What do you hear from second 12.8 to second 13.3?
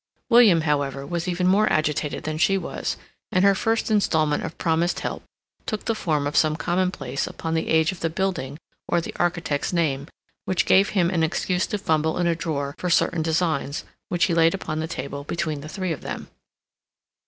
certain